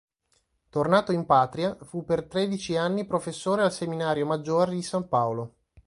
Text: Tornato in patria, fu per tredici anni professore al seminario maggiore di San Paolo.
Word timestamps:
Tornato 0.71 1.11
in 1.11 1.27
patria, 1.27 1.77
fu 1.83 2.03
per 2.03 2.25
tredici 2.25 2.75
anni 2.75 3.05
professore 3.05 3.61
al 3.61 3.71
seminario 3.71 4.25
maggiore 4.25 4.71
di 4.73 4.81
San 4.81 5.07
Paolo. 5.07 5.55